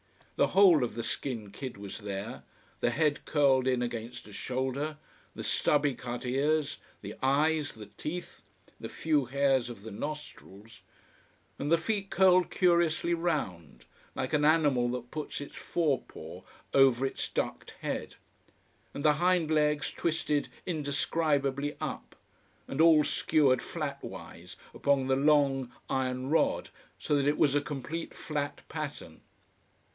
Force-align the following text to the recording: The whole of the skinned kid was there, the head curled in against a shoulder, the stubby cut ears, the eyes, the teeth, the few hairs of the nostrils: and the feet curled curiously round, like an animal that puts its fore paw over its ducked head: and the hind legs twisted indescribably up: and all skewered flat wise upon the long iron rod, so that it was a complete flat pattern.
The 0.35 0.47
whole 0.57 0.83
of 0.83 0.95
the 0.95 1.03
skinned 1.03 1.53
kid 1.53 1.77
was 1.77 1.99
there, 1.99 2.41
the 2.79 2.89
head 2.89 3.23
curled 3.25 3.67
in 3.67 3.83
against 3.83 4.27
a 4.27 4.33
shoulder, 4.33 4.97
the 5.35 5.43
stubby 5.43 5.93
cut 5.93 6.25
ears, 6.25 6.79
the 7.03 7.13
eyes, 7.21 7.73
the 7.73 7.85
teeth, 7.85 8.41
the 8.79 8.89
few 8.89 9.25
hairs 9.25 9.69
of 9.69 9.83
the 9.83 9.91
nostrils: 9.91 10.81
and 11.59 11.71
the 11.71 11.77
feet 11.77 12.09
curled 12.09 12.49
curiously 12.49 13.13
round, 13.13 13.85
like 14.15 14.33
an 14.33 14.43
animal 14.43 14.89
that 14.89 15.11
puts 15.11 15.39
its 15.39 15.55
fore 15.55 16.01
paw 16.01 16.41
over 16.73 17.05
its 17.05 17.29
ducked 17.29 17.75
head: 17.81 18.15
and 18.95 19.05
the 19.05 19.13
hind 19.21 19.51
legs 19.51 19.91
twisted 19.93 20.47
indescribably 20.65 21.77
up: 21.79 22.15
and 22.67 22.81
all 22.81 23.03
skewered 23.03 23.61
flat 23.61 24.03
wise 24.03 24.55
upon 24.73 25.05
the 25.05 25.15
long 25.15 25.71
iron 25.91 26.31
rod, 26.31 26.69
so 26.97 27.15
that 27.15 27.27
it 27.27 27.37
was 27.37 27.53
a 27.53 27.61
complete 27.61 28.15
flat 28.15 28.63
pattern. 28.67 29.21